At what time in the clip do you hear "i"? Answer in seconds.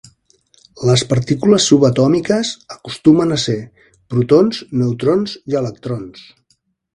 5.55-5.61